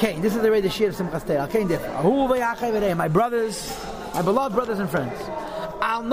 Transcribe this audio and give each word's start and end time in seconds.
Cain. 0.00 0.20
This 0.22 0.34
is 0.34 0.40
the 0.40 0.50
way 0.50 0.62
the 0.62 0.70
Shir 0.70 0.88
of 0.88 0.96
Simchas 0.96 1.26
Torah. 1.26 1.46
Cain 1.46 1.68
differ. 1.68 1.86
My 2.94 3.08
brothers, 3.08 3.70
my 4.14 4.22
beloved 4.22 4.54
brothers 4.54 4.78
and 4.78 4.88
friends. 4.88 5.12
Al. 5.82 6.00
Do 6.04 6.08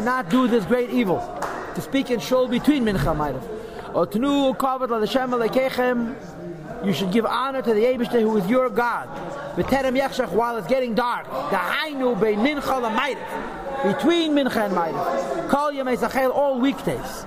not 0.00 0.30
do 0.30 0.48
this 0.48 0.64
great 0.64 0.88
evil. 0.88 1.20
To 1.74 1.80
speak 1.82 2.10
in 2.10 2.20
shul 2.20 2.48
between 2.48 2.86
mincha 2.86 3.14
ma'ariv. 3.14 3.42
You 6.86 6.92
should 6.94 7.12
give 7.12 7.26
honor 7.26 7.60
to 7.60 7.74
the 7.74 7.84
Yebishter 7.84 8.22
who 8.22 8.38
is 8.38 8.46
your 8.48 8.70
God. 8.70 9.08
While 10.32 10.56
it's 10.56 10.66
getting 10.68 10.94
dark. 10.94 11.26
Between 13.84 14.32
mincha 14.32 14.56
and 14.56 14.74
ma'ariv. 14.74 15.48
Call 15.50 15.70
sachel 15.98 16.30
all 16.30 16.58
weekdays. 16.58 17.24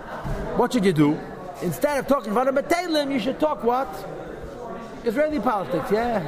What 0.58 0.74
should 0.74 0.84
you 0.84 0.94
do? 0.94 1.16
Instead 1.62 1.98
of 2.00 2.08
talking 2.08 2.32
about 2.32 2.48
a 2.48 2.54
Batalim, 2.54 3.12
you 3.12 3.20
should 3.20 3.40
talk 3.40 3.64
what? 3.64 3.88
Israeli 5.06 5.40
politics, 5.40 5.92
yeah. 5.92 6.24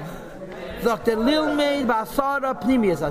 Dr. 0.83 1.15
Lil 1.15 1.55
made 1.55 1.87
Basara 1.87 2.61
Pnimius 2.61 3.01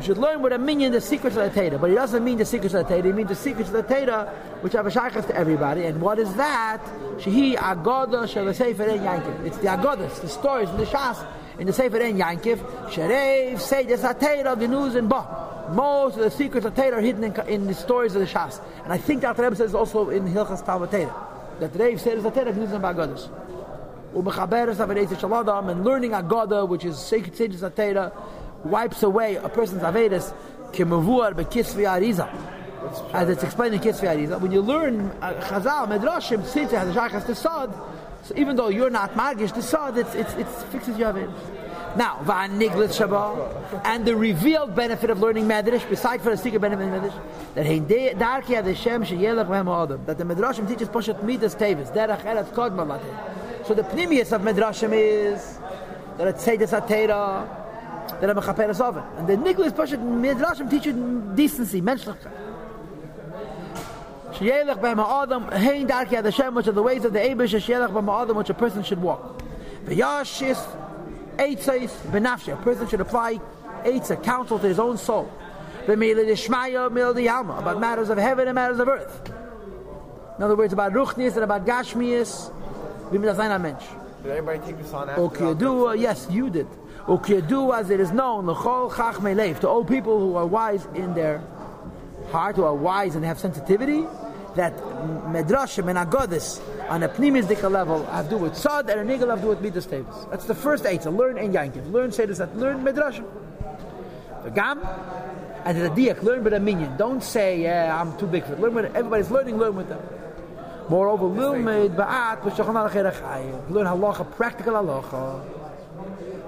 You 0.00 0.02
should 0.02 0.18
learn 0.18 0.40
what 0.40 0.52
a 0.52 0.58
minion 0.58 0.92
the 0.92 1.00
secrets 1.00 1.36
of 1.36 1.52
the 1.52 1.60
Torah, 1.60 1.78
but 1.78 1.90
he 1.90 1.96
doesn't 1.96 2.24
mean 2.24 2.38
the 2.38 2.46
secrets 2.46 2.74
of 2.74 2.88
the 2.88 2.94
Torah. 2.94 3.06
He 3.06 3.12
means 3.12 3.28
the 3.28 3.34
secrets 3.34 3.70
of 3.70 3.74
the 3.74 3.82
Torah, 3.82 4.34
which 4.62 4.72
have 4.72 4.86
a 4.86 4.90
shaykhs 4.90 5.26
to 5.26 5.36
everybody. 5.36 5.84
And 5.84 6.00
what 6.00 6.18
is 6.18 6.34
that? 6.36 6.82
Shehi 7.18 7.56
Agoda 7.56 8.26
Sefer 8.26 8.84
En 8.84 9.00
Yankiv. 9.00 9.44
It's 9.44 9.58
the 9.58 9.66
Agodas, 9.66 10.20
the 10.20 10.28
stories 10.28 10.70
in 10.70 10.78
the 10.78 10.86
Shas, 10.86 11.24
in 11.58 11.66
the 11.66 11.72
Sefer 11.72 11.98
En 11.98 12.18
Yankiv. 12.18 12.58
Sherev 12.88 13.58
the 13.86 14.42
Torah, 14.42 14.56
the 14.56 14.68
news 14.68 14.94
and 14.94 15.08
Bah. 15.08 15.70
Most 15.72 16.16
of 16.16 16.22
the 16.22 16.30
secrets 16.30 16.64
of 16.64 16.74
Torah 16.74 16.96
are 16.96 17.00
hidden 17.02 17.24
in, 17.24 17.40
in, 17.46 17.66
the 17.66 17.74
stories 17.74 18.14
of 18.14 18.22
the 18.22 18.26
Shas. 18.26 18.62
And 18.84 18.92
I 18.92 18.96
think 18.96 19.20
Dr. 19.20 19.42
Rebbe 19.42 19.56
says 19.56 19.74
also 19.74 20.08
in 20.08 20.26
Hilchas 20.26 20.64
Talmud 20.64 20.90
Torah. 20.90 21.27
That 21.60 21.74
Rev 21.74 22.00
says 22.00 22.22
the 22.22 22.30
Torah 22.30 22.52
news 22.52 22.72
and 22.72 22.84
Agodas. 22.84 23.28
Umechaberes 24.14 24.76
Avedis 24.76 25.08
Shaladam 25.08 25.70
and 25.70 25.84
learning 25.84 26.12
Agoda, 26.12 26.66
which 26.66 26.84
is 26.84 26.98
sacred 26.98 27.36
sages 27.36 27.60
Torah, 27.60 28.12
wipes 28.64 29.02
away 29.02 29.36
a 29.36 29.48
person's 29.48 29.82
Avedis, 29.82 30.32
Kimavuar 30.72 31.34
Bekisvi 31.34 31.84
Ariza. 31.84 32.28
As 33.12 33.28
it's 33.28 33.42
explained 33.42 33.74
in 33.74 33.80
Kisvi 33.80 34.06
Ariza. 34.08 34.40
When 34.40 34.52
you 34.52 34.60
learn 34.60 35.10
uh, 35.20 35.34
Chazal, 35.42 35.88
Medrashim, 35.88 36.44
since 36.46 36.72
it 36.72 36.76
has 36.76 36.88
a 36.88 36.98
Shachas 36.98 37.22
Tesad, 37.22 37.74
so 38.22 38.34
even 38.36 38.56
though 38.56 38.68
you're 38.68 38.90
not 38.90 39.14
Magish, 39.14 39.54
the 39.54 39.62
Sod, 39.62 39.98
it's, 39.98 40.14
it's, 40.14 40.32
it 40.34 40.46
fixes 40.70 40.96
your 40.96 41.12
Avedis. 41.12 41.67
Now, 41.98 42.20
shabbat, 42.22 43.82
and 43.84 44.04
the 44.06 44.14
revealed 44.14 44.76
benefit 44.76 45.10
of 45.10 45.18
learning 45.18 45.46
Medrash, 45.46 45.90
besides 45.90 46.22
for 46.22 46.30
the 46.30 46.36
secret 46.36 46.60
benefit 46.60 46.84
of 46.84 46.90
Medrash, 46.90 47.20
that 47.56 47.66
he 47.66 47.80
darki 47.80 48.54
ad 48.54 48.66
Hashem 48.66 49.02
sheyelach 49.02 49.48
v'hem 49.48 49.66
adam, 49.82 50.04
that 50.06 50.16
the 50.16 50.22
Medrashim 50.22 50.68
teaches 50.68 50.88
poshet 50.88 51.20
midas 51.24 51.56
tevis, 51.56 51.90
derech 51.90 52.22
eretz 52.22 52.52
kodma 52.52 52.86
latin. 52.86 53.12
So 53.64 53.74
the 53.74 53.82
pnimius 53.82 54.30
of 54.30 54.42
Medrashim 54.42 54.92
is 54.94 55.58
that 56.18 56.28
it's 56.28 56.46
seidas 56.46 56.70
atera, 56.70 57.48
that 58.20 58.30
I'm 58.30 58.38
a 58.38 58.42
chaperes 58.42 58.80
oven. 58.80 59.02
And 59.16 59.26
the 59.26 59.34
niglis 59.34 59.72
poshet 59.72 59.98
Medrashim 59.98 60.70
teaches 60.70 60.94
decency, 61.34 61.82
menschlichkeit. 61.82 62.30
Sheyelach 64.34 64.78
b'hem 64.80 65.04
adam, 65.04 65.48
hein 65.48 65.88
darki 65.88 66.12
ad 66.12 66.26
Hashem, 66.26 66.54
which 66.54 66.68
are 66.68 66.72
the 66.72 66.80
ways 66.80 67.04
of 67.04 67.12
the 67.12 67.18
Abish, 67.18 67.58
sheyelach 67.58 67.90
b'hem 67.90 68.22
adam, 68.22 68.36
which 68.36 68.50
a 68.50 68.54
person 68.54 68.84
should 68.84 69.02
walk. 69.02 69.42
V'yashis 69.84 70.64
Eitzais 71.38 71.90
benafshe. 72.10 72.52
A 72.52 72.56
person 72.56 72.86
should 72.88 73.00
apply 73.00 73.40
Eitza, 73.84 74.22
counsel 74.22 74.58
to 74.58 74.66
his 74.66 74.78
own 74.78 74.96
soul. 74.96 75.30
B'mila 75.86 76.24
dishmaya 76.26 76.90
mil 76.90 77.14
diyalma. 77.14 77.58
About 77.58 77.78
matters 77.80 78.10
of 78.10 78.18
heaven 78.18 78.48
and 78.48 78.54
matters 78.56 78.80
of 78.80 78.88
earth. 78.88 79.30
In 80.36 80.42
other 80.44 80.56
words, 80.56 80.72
about 80.72 80.92
Ruchnias 80.92 81.34
and 81.34 81.44
about 81.44 81.64
Gashmias. 81.64 82.50
B'mila 83.10 83.34
zayin 83.36 83.60
mensch. 83.60 83.84
Did 84.22 84.32
anybody 84.32 84.58
take 84.66 84.78
this 84.78 84.92
on 84.92 85.08
after? 85.08 85.94
Yes, 85.96 86.26
you 86.28 86.50
did. 86.50 86.66
Ukiyadua, 87.06 87.78
as 87.80 87.90
it 87.90 88.00
is 88.00 88.10
known, 88.10 88.46
l'chol 88.46 88.90
chachmei 88.90 89.34
leif, 89.34 89.60
to 89.60 89.68
all 89.68 89.84
people 89.84 90.18
who 90.18 90.34
are 90.34 90.44
wise 90.44 90.86
in 90.94 91.14
their 91.14 91.40
heart, 92.30 92.56
who 92.56 92.64
are 92.64 92.74
wise 92.74 93.14
and 93.14 93.24
have 93.24 93.38
sensitivity, 93.38 94.04
that 94.58 94.76
medrashim 94.76 95.88
and 95.88 95.98
agodis 95.98 96.60
on 96.90 97.02
a 97.02 97.08
pnimisdika 97.08 97.70
level 97.70 98.04
have 98.06 98.26
to 98.26 98.30
do 98.30 98.36
with 98.38 98.56
sad 98.56 98.90
and 98.90 99.00
a 99.00 99.04
nigel 99.04 99.30
have 99.30 99.38
to 99.38 99.42
do 99.42 99.48
with 99.48 99.60
midas 99.60 99.86
tevis. 99.86 100.26
That's 100.30 100.46
the 100.46 100.54
first 100.54 100.84
eight. 100.84 101.02
So 101.04 101.10
learn 101.10 101.38
in 101.38 101.52
yankiv. 101.52 101.90
Learn 101.90 102.10
that 102.10 102.56
learn 102.56 102.84
medrashim. 102.84 103.26
The 104.44 104.50
gam 104.50 104.80
and 105.64 105.80
the 105.80 105.90
diak 105.90 106.22
learn 106.22 106.44
with 106.44 106.52
a 106.52 106.60
minion. 106.60 106.96
Don't 106.96 107.22
say 107.22 107.62
yeah 107.62 108.00
I'm 108.00 108.16
too 108.18 108.26
big 108.26 108.44
for 108.44 108.52
it. 108.54 108.60
Learn 108.60 108.74
with 108.74 108.94
everybody's 108.94 109.30
learning. 109.30 109.58
Learn 109.58 109.76
with 109.76 109.88
them. 109.88 110.02
Moreover, 110.88 111.26
learn 111.26 111.64
ba'at 111.64 112.42
learn 113.70 113.86
halacha, 113.86 114.30
practical 114.36 114.74
halacha. 114.74 115.44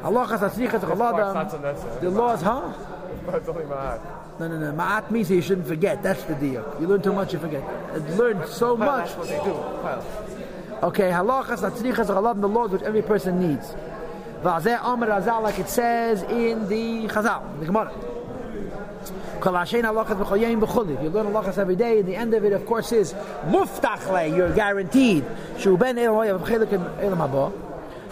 Halacha 0.03 0.39
satzricha 0.39 0.81
tzichalada. 0.81 2.01
The 2.01 2.11
laws, 2.11 2.43
huh? 2.43 2.73
It's 4.41 4.51
only 4.51 4.67
ma'at. 4.67 4.73
No, 4.73 4.73
no, 4.73 4.73
no. 4.73 4.77
Ma'at 4.77 5.11
means 5.11 5.31
you 5.31 5.43
shouldn't 5.43 5.67
forget. 5.67 6.03
That's 6.03 6.23
the 6.25 6.35
deal. 6.35 6.77
You 6.81 6.87
learn 6.87 7.03
too 7.03 7.13
much, 7.13 7.33
you 7.33 7.39
forget. 7.39 7.63
Learn 8.17 8.47
so 8.47 8.77
much. 8.77 9.09
That's 9.09 9.19
what 9.19 9.29
they 9.29 9.39
do. 9.45 9.55
Okay, 10.87 11.11
halachas, 11.11 11.71
atzrichas, 11.71 12.09
are 12.09 12.35
the 12.35 12.49
laws 12.49 12.71
which 12.71 12.83
every 12.83 13.03
person 13.03 13.39
needs. 13.39 13.75
Vazeh 14.43 14.83
Amr 14.83 15.09
Razal, 15.09 15.43
like 15.43 15.59
it 15.59 15.69
says 15.69 16.23
in 16.23 16.69
the 16.69 17.07
Chazal, 17.09 17.61
the 17.61 17.67
Gemara. 17.67 17.93
Kol 19.41 19.55
Hashem 19.55 19.83
halachas 19.83 20.19
b'chol 20.19 20.41
yom 20.41 20.61
b'chuli. 20.61 21.03
You 21.03 21.11
learn 21.11 21.27
halachas 21.27 21.59
every 21.59 21.77
day, 21.77 21.99
and 22.01 22.09
the 22.09 22.17
end 22.17 22.33
of 22.33 22.45
it, 22.45 22.53
of 22.55 22.65
course, 22.65 22.93
is 22.93 23.13
muftachle, 23.47 24.35
you're 24.35 24.55
guaranteed. 24.55 25.25
Shu 25.59 25.77
ben 25.77 25.99
el 25.99 26.15
hoyav 26.15 26.41
b'chelik 26.41 26.73
elam 27.03 27.19
haba. 27.19 27.53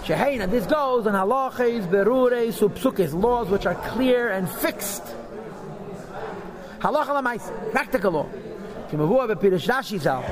Shehein, 0.03 0.43
and 0.43 0.53
this 0.53 0.67
goes 0.67 1.06
on 1.06 1.15
halachas, 1.15 1.87
berure, 1.88 2.49
subsukis, 2.49 3.15
laws 3.19 3.49
which 3.49 3.65
are 3.65 3.75
clear 3.75 4.28
and 4.31 4.49
fixed. 4.49 5.03
Halacha 6.81 7.09
lamais, 7.09 7.72
practical 7.72 8.12
law. 8.12 8.27
Kimavua 8.91 9.28
bepirish 9.28 9.66
Rashi 9.69 9.99
zal. 9.99 10.25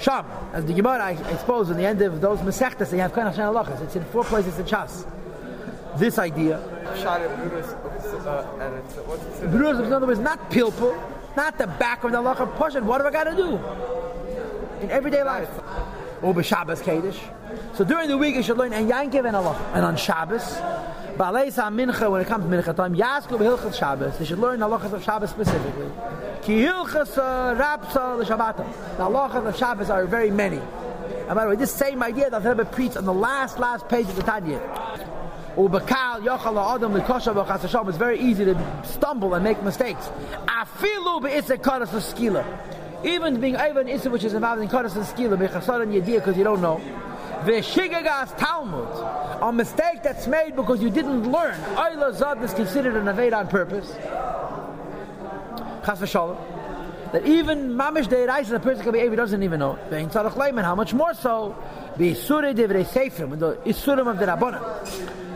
Sham, 0.00 0.26
as 0.52 0.64
the 0.64 0.72
Gemara 0.72 1.02
I 1.04 1.10
expose 1.32 1.70
in 1.70 1.76
the 1.76 1.86
end 1.86 2.02
of 2.02 2.20
those 2.20 2.40
Masechtas, 2.40 2.90
they 2.90 2.98
have 2.98 3.12
kind 3.12 3.28
of 3.28 3.34
halachas. 3.34 3.80
It's 3.82 3.96
in 3.96 4.04
four 4.06 4.24
places 4.24 4.58
in 4.58 4.66
Shas. 4.66 5.06
This 5.96 6.18
idea. 6.18 6.58
Brutus, 6.82 7.72
uh, 8.26 8.58
and 8.60 8.74
it's, 8.78 8.94
what's 9.06 9.40
it? 9.40 9.50
Brutus, 9.50 9.86
in 9.86 9.92
other 9.92 10.06
words, 10.06 10.18
not 10.18 10.50
pilpul, 10.50 10.98
not 11.36 11.56
the 11.58 11.66
back 11.66 12.02
of 12.02 12.12
the 12.12 12.18
halacha. 12.18 12.56
Push 12.56 12.74
it. 12.74 12.82
What 12.82 12.98
do 12.98 13.06
I 13.06 13.10
got 13.10 13.24
to 13.24 13.36
do 13.36 13.60
in 14.80 14.90
everyday 14.90 15.22
life? 15.22 15.50
Or 16.22 16.42
Shabbos 16.42 16.80
Kaddish. 16.80 17.20
So 17.74 17.84
during 17.84 18.08
the 18.08 18.16
week 18.16 18.34
you 18.34 18.42
should 18.42 18.58
learn 18.58 18.72
and 18.72 18.90
Yankiv 18.90 19.26
and 19.26 19.36
Allah. 19.36 19.56
And 19.74 19.84
on 19.84 19.96
Shabbos, 19.96 20.56
Mincha, 21.16 22.10
when 22.10 22.20
it 22.20 22.26
comes 22.26 22.44
to 22.44 22.50
Mincha 22.50 22.74
time, 22.74 22.94
Yaskul 22.94 23.38
Hilchas 23.38 23.78
Shabbos. 23.78 24.18
They 24.18 24.24
should 24.24 24.38
learn 24.38 24.60
halachas 24.60 24.92
of 24.92 25.02
Shabbos 25.02 25.30
specifically. 25.30 25.90
Ki 26.42 26.64
Hilchas 26.64 27.18
uh, 27.18 27.54
Rapsa 27.54 28.18
the 28.18 28.24
Shabbat. 28.24 28.56
The 28.96 29.04
halachas 29.04 29.46
of 29.46 29.56
Shabbos 29.56 29.90
are 29.90 30.06
very 30.06 30.30
many. 30.30 30.58
And 30.58 31.34
by 31.34 31.44
the 31.44 31.50
way, 31.50 31.56
this 31.56 31.72
same 31.72 32.02
idea 32.02 32.30
that 32.30 32.42
Rebbe 32.44 32.64
preached 32.64 32.96
on 32.96 33.04
the 33.04 33.12
last, 33.12 33.58
last 33.58 33.88
page 33.88 34.06
of 34.06 34.16
the 34.16 34.22
Tanya. 34.22 34.60
Yochal 35.56 36.74
Adam. 36.74 37.88
It's 37.88 37.98
very 37.98 38.20
easy 38.20 38.44
to 38.44 38.82
stumble 38.84 39.34
and 39.34 39.44
make 39.44 39.62
mistakes. 39.62 40.08
Afilu 40.46 41.22
Be'isek 41.22 41.62
Karas 41.62 41.88
Skila. 41.88 42.44
Even 43.04 43.40
being 43.40 43.56
Ivan 43.56 43.88
Issa, 43.88 44.10
which 44.10 44.24
is 44.24 44.32
involved 44.32 44.62
in 44.62 44.68
Karas 44.68 44.92
Skila, 44.92 45.82
and 45.82 45.92
Yedia, 45.92 46.16
because 46.16 46.36
you 46.36 46.44
don't 46.44 46.60
know. 46.60 46.80
Veshigagas 47.44 48.36
Talmud, 48.38 48.88
a 49.42 49.52
mistake 49.52 50.02
that's 50.02 50.28
made 50.28 50.54
because 50.54 50.80
you 50.80 50.90
didn't 50.90 51.30
learn. 51.30 51.58
Ayla 51.74 52.14
Zad 52.14 52.42
is 52.42 52.54
considered 52.54 52.94
an 52.94 53.06
Aved 53.06 53.36
on 53.36 53.48
purpose. 53.48 53.90
Chas 55.84 56.00
v'shalom. 56.00 56.38
That 57.12 57.26
even 57.26 57.70
Mamish 57.70 58.06
Deiraisa, 58.06 58.50
the 58.50 58.60
person 58.60 58.84
can 58.84 58.92
be 58.92 59.16
doesn't 59.16 59.42
even 59.42 59.58
know. 59.58 59.76
Vein 59.90 60.08
Tzarech 60.08 60.34
Leiman, 60.34 60.62
how 60.62 60.76
much 60.76 60.94
more 60.94 61.14
so? 61.14 61.56
Be 61.98 62.12
Isure 62.12 62.54
Divrei 62.54 62.86
Seifrim, 62.86 63.38
the 63.38 63.56
Isurim 63.66 64.08
of 64.08 64.18
the 64.18 64.26
Rabbana. 64.26 64.60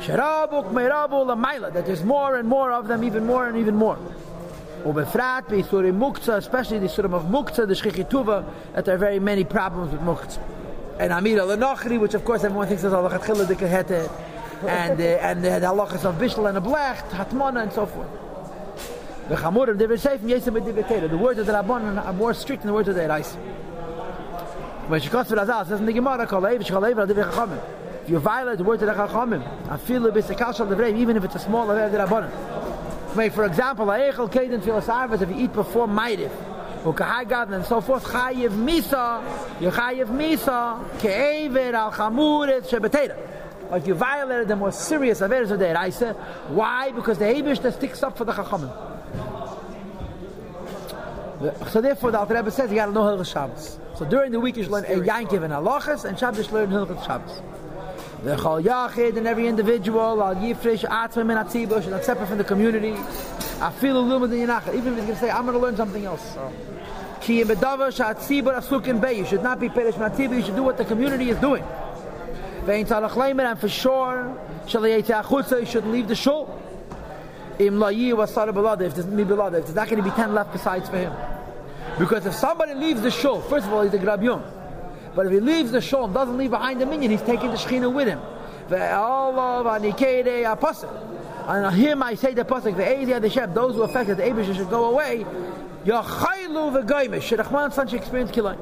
Sherabuk 0.01 0.71
Meirabu 0.71 1.27
Lamaila, 1.27 1.73
that 1.73 1.87
there's 1.87 2.05
more 2.05 2.37
and 2.37 2.49
more 2.49 2.71
of 2.73 2.87
them, 2.87 3.03
even 3.03 3.27
more 3.27 3.49
and 3.49 3.59
even 3.59 3.75
more. 3.75 3.99
Ubefrat, 4.85 5.51
be 5.51 5.63
Isurim 5.63 5.99
Muktzah, 5.99 6.37
especially 6.37 6.79
the 6.79 6.87
Isurim 6.87 7.13
of 7.13 7.25
Muktzah, 7.25 7.67
the 7.67 7.75
Shchichituva, 7.75 8.49
that 8.75 8.85
there 8.85 8.95
are 8.95 8.99
very 8.99 9.19
many 9.19 9.43
problems 9.45 9.93
with 9.93 10.01
Muktzah 10.01 10.56
and 10.99 11.13
Amir 11.13 11.41
al 11.41 12.01
which 12.01 12.15
of 12.15 12.25
course 12.25 12.45
everyone 12.45 12.69
thinks 12.69 12.83
is 12.83 12.93
halachat 12.93 13.21
chila 13.21 13.45
dekehete, 13.45 14.11
and 14.67 15.01
uh, 15.01 15.05
and 15.05 15.45
uh, 15.45 15.59
the 15.59 15.67
halachas 15.67 16.05
of 16.05 16.15
bishul 16.17 16.49
and 16.49 16.57
a 16.57 16.61
blacht, 16.61 17.11
hatmana 17.11 17.63
and 17.63 17.73
so 17.73 17.87
forth. 17.87 18.09
The 19.29 19.35
chamurim 19.35 19.77
they 19.77 19.87
were 19.87 19.99
safe 19.99 20.23
The 20.23 21.19
words 21.19 21.39
of 21.39 21.47
the 21.47 21.53
rabbanon 21.53 22.05
are 22.05 22.13
more 22.13 22.33
strict 22.33 22.63
than 22.63 22.69
the 22.69 22.75
words 22.75 22.89
of 22.89 22.95
the 22.95 23.03
erais. 23.03 23.35
When 24.89 25.01
she 25.01 25.09
comes 25.09 25.29
to 25.29 25.35
Razal, 25.35 25.67
says 25.67 25.81
in 25.81 25.87
the 25.87 25.93
Gemara, 25.93 26.27
"Koleiv 26.27 26.65
shkoleiv 26.65 26.97
al 26.99 27.07
divrei 27.07 27.31
chachamim." 27.31 27.61
If 28.05 28.11
you 28.11 28.19
violate 28.21 28.59
the 28.59 28.65
words 28.65 28.83
of 28.83 28.89
the 28.89 28.95
chachamim, 28.95 29.43
I 29.69 29.77
feel 29.77 30.07
a 30.07 30.13
bit 30.13 30.25
shal 30.27 30.37
divrei, 30.37 30.97
even 30.97 31.17
if 31.17 31.25
it's 31.25 31.35
a 31.35 31.41
small 31.41 31.67
level 31.67 31.85
of 31.85 31.93
the 31.93 31.99
rabbanon. 31.99 33.33
For 33.33 33.45
example, 33.45 33.87
ha'echel 33.87 34.31
kaden 34.31 34.61
filas 34.61 35.21
if 35.21 35.29
you 35.29 35.45
eat 35.45 35.53
before 35.53 35.89
ma'ariv, 35.89 36.31
and 36.87 37.65
so 37.65 37.81
forth. 37.81 38.05
Chayiv 38.05 38.51
misa, 38.51 39.23
you 39.61 39.71
chayiv 39.71 40.07
misa, 40.09 40.89
ke'ever 40.99 41.73
al 41.75 41.93
chamuret 41.93 42.69
shebetera. 42.69 43.17
Like 43.71 43.87
you 43.87 43.95
violated 43.95 44.49
the 44.49 44.57
more 44.57 44.71
serious 44.71 45.21
averes 45.21 45.51
of 45.51 45.59
the 45.59 45.65
Eraisa. 45.65 46.15
Why? 46.49 46.93
Because 46.93 47.19
the 47.19 47.25
Abish 47.25 47.61
that 47.63 47.75
sticks 47.75 48.03
up 48.03 48.17
for 48.17 48.25
the 48.25 48.33
Chachamim. 48.33 48.71
So 51.71 51.81
therefore, 51.81 52.13
the 52.13 52.19
Alter 52.19 52.35
Rebbe 52.35 52.51
says 52.51 52.71
you 52.71 52.77
got 52.77 52.87
to 52.87 52.93
know 52.93 53.03
Hilchas 53.03 53.33
Shabbos. 53.33 53.79
So 53.97 54.05
during 54.05 54.31
the 54.33 54.41
week 54.41 54.57
you 54.57 54.63
should 54.63 54.73
learn 54.73 54.85
Yankiv 54.85 55.43
and 55.43 55.53
Halachas, 55.53 56.05
and 56.05 56.19
Shabbos 56.19 56.51
learn 56.53 56.71
Hilchas 56.71 57.05
Shabbos. 57.05 57.43
The 58.23 58.37
Chol 58.37 58.63
Yachid 58.63 59.17
and 59.17 59.27
every 59.27 59.47
individual, 59.47 60.23
Al 60.23 60.37
Yifresh, 60.37 60.85
Atzmim 60.85 61.37
and 61.37 61.49
Atzibush, 61.49 61.91
not 61.91 62.05
separate 62.05 62.29
from 62.29 62.39
the 62.39 62.45
community. 62.45 62.97
I 63.61 63.71
feel 63.71 63.99
a 63.99 64.01
little 64.01 64.29
bit 64.29 64.39
Yanachah. 64.39 64.75
Even 64.75 64.93
if 64.93 64.99
he's 64.99 65.05
going 65.05 65.15
to 65.15 65.17
say, 65.17 65.31
I'm 65.31 65.47
going 65.47 65.55
to 65.55 65.59
learn 65.59 65.77
something 65.77 66.05
else. 66.05 66.35
Oh. 66.37 66.53
Ki 67.21 67.41
im 67.41 67.49
bedava 67.49 67.89
shatzibur 67.89 68.55
asukin 68.59 69.01
bay. 69.01 69.19
You 69.19 69.25
should 69.25 69.43
not 69.43 69.59
be 69.59 69.69
perish 69.69 69.95
matibu. 69.95 70.37
You 70.37 70.43
should 70.45 70.57
do 70.57 70.63
what 70.63 70.77
the 70.77 70.85
community 70.85 71.31
is 71.31 71.39
doing. 71.39 71.65
Vein 72.65 72.85
tzalach 72.85 73.11
leimer, 73.11 73.51
and 73.51 73.59
for 73.59 73.69
sure, 73.69 74.37
shaliyete 74.67 75.23
achutza, 75.23 75.61
you 75.61 75.67
shouldn't 75.67 75.93
leave 75.93 76.09
the 76.09 76.15
shul. 76.15 76.63
Im 77.59 77.75
layi 77.75 78.13
wasara 78.13 78.53
belada. 78.53 78.83
If 78.83 78.95
there's 78.95 79.07
mi 79.07 79.25
belada, 79.25 79.59
if 79.59 79.65
there's 79.65 79.75
not 79.75 79.89
going 79.89 80.03
to 80.03 80.09
be 80.09 80.15
ten 80.15 80.35
left 80.35 80.53
besides 80.53 80.89
for 80.89 80.99
him. 80.99 81.13
Because 81.99 82.27
if 82.27 82.35
somebody 82.35 82.75
leaves 82.75 83.01
the 83.01 83.11
shul, 83.11 83.41
first 83.41 83.67
of 83.67 83.73
all, 83.73 83.83
he's 83.83 83.95
a 83.95 83.99
grabyum. 83.99 84.43
But 85.15 85.27
if 85.27 85.33
he 85.33 85.41
leaves 85.41 85.71
the 85.71 85.81
shul 85.81 86.05
and 86.05 86.13
doesn't 86.13 86.37
leave 86.37 86.51
behind 86.51 86.79
the 86.79 86.85
minion, 86.85 87.11
he's 87.11 87.23
taking 87.23 87.51
the 87.51 87.57
shechina 87.57 87.91
with 87.91 88.07
him. 88.07 88.21
Ve'alav 88.69 89.65
anikede 89.81 90.53
apostle. 90.53 91.16
And 91.47 91.77
him 91.77 92.03
I 92.03 92.15
say 92.15 92.35
the 92.35 92.45
pasuk, 92.45 92.77
the 92.77 92.83
Ezia 92.83 93.21
the 93.21 93.31
Shem, 93.31 93.55
those 93.55 93.77
who 93.77 93.83
affected 93.83 94.17
the 94.17 94.25
Abish 94.25 94.55
should 94.57 94.69
go 94.69 94.87
away. 94.87 95.25
Yachaylu 95.85 96.85
v'goymish. 96.85 97.37
Shedachman 97.37 97.73
son 97.73 97.87
should 97.87 98.01
experience 98.01 98.33
killing. 98.33 98.59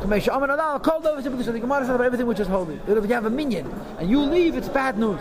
Kamesha 0.00 0.32
Aman 0.32 0.50
Allah 0.50 0.80
called 0.80 1.04
over 1.04 1.20
to 1.20 1.28
the 1.28 1.60
Gemara 1.60 1.80
says 1.80 1.90
about 1.90 2.06
everything 2.06 2.26
which 2.26 2.40
is 2.40 2.48
holy. 2.48 2.80
If 2.86 2.88
you 2.88 3.14
have 3.14 3.26
a 3.26 3.30
minion 3.30 3.70
and 3.98 4.08
you 4.08 4.20
leave, 4.20 4.56
it's 4.56 4.70
bad 4.70 4.98
news. 4.98 5.20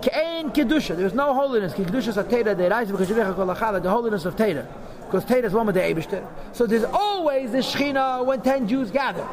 Kein 0.00 0.50
kedusha. 0.52 0.96
There's 0.96 1.12
no 1.12 1.34
holiness. 1.34 1.72
Kedusha 1.72 2.08
is 2.08 2.16
Teda. 2.16 2.70
Rise 2.70 2.92
because 2.92 3.08
the 3.08 3.90
holiness 3.90 4.24
of 4.24 4.36
Teda. 4.36 4.68
Because 5.06 5.24
Teda 5.24 5.44
is 5.44 5.52
one 5.52 5.66
with 5.66 5.74
the 5.74 5.80
Abishter. 5.80 6.24
So 6.52 6.68
there's 6.68 6.84
always 6.84 7.50
the 7.50 7.58
Shechina 7.58 8.24
when 8.24 8.42
ten 8.42 8.68
Jews 8.68 8.92
gather. 8.92 9.26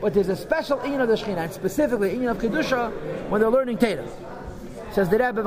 But 0.00 0.14
there's 0.14 0.28
a 0.28 0.36
special 0.36 0.80
in 0.82 1.00
of 1.00 1.08
the 1.08 1.14
Shechina, 1.14 1.38
and 1.38 1.52
specifically 1.52 2.14
in 2.14 2.28
of 2.28 2.38
Kedusha 2.38 2.92
when 3.28 3.40
they're 3.40 3.50
learning 3.50 3.78
Teda. 3.78 4.08
Says 4.96 5.10
the 5.10 5.18
Rebbe, 5.18 5.42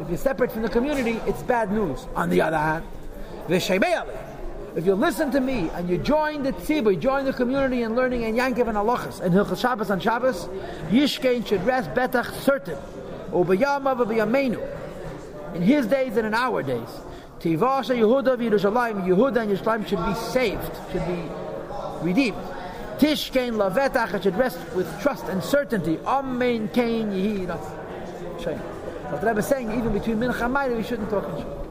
if 0.00 0.08
you're 0.08 0.16
separate 0.16 0.52
from 0.52 0.62
the 0.62 0.68
community, 0.68 1.20
it's 1.26 1.42
bad 1.42 1.72
news. 1.72 2.06
On 2.14 2.30
the 2.30 2.40
other 2.40 2.56
hand, 2.56 2.84
if 3.48 4.86
you 4.86 4.94
listen 4.94 5.32
to 5.32 5.40
me 5.40 5.68
and 5.74 5.90
you 5.90 5.98
join 5.98 6.44
the 6.44 6.52
tzibur, 6.52 6.96
join 7.00 7.24
the 7.24 7.32
community 7.32 7.82
in 7.82 7.96
learning 7.96 8.22
and 8.22 8.38
Yankiv 8.38 8.68
and 8.68 8.76
Halachas 8.76 9.20
and 9.20 9.34
Hilchas 9.34 9.60
Shabbos 9.60 9.90
and 9.90 10.00
Shabbos, 10.00 10.46
Yishkein 10.88 11.44
should 11.44 11.66
rest 11.66 11.90
betach 11.94 12.32
certain. 12.42 12.78
Ubiyama 13.32 13.96
v'biyamenu. 13.96 14.64
In 15.56 15.62
his 15.62 15.88
days 15.88 16.16
and 16.16 16.28
in 16.28 16.34
our 16.34 16.62
days. 16.62 16.88
Tivasha 17.40 17.96
Yehuda 17.98 18.36
v'Yerushalayim, 18.36 19.04
Yehuda 19.04 19.38
and 19.38 19.58
Yerushalayim 19.58 19.84
should 19.84 20.06
be 20.06 20.14
saved, 20.30 20.70
should 20.92 21.04
be 21.08 21.24
redeemed. 22.02 22.38
Tishkein 22.98 23.54
lavetach, 23.54 24.14
it 24.14 24.22
should 24.22 24.36
rest 24.36 24.60
with 24.76 24.86
trust 25.02 25.24
and 25.24 25.42
certainty. 25.42 25.98
Amen 26.06 26.68
kein 26.68 27.10
yehi. 27.10 27.82
Shame. 28.42 28.60
But 29.10 29.20
the 29.20 29.26
Rebbe 29.28 29.38
is 29.38 29.46
saying 29.46 29.72
even 29.72 29.92
between 29.92 30.18
Mincha 30.18 30.42
and 30.42 30.54
Mayra, 30.54 30.76
we 30.76 30.82
shouldn't 30.82 31.10
talk 31.10 31.28
in 31.28 31.42
Shul. 31.42 31.65